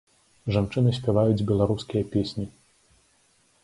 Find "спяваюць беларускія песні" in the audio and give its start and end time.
0.99-2.51